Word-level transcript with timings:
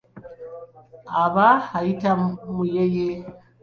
Aba 1.23 1.47
ayitibwa 1.77 2.11
muyeeye. 2.55 3.07